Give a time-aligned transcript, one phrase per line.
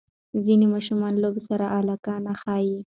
[0.45, 2.77] ځینې ماشومان لوبو سره علاقه نه ښیي.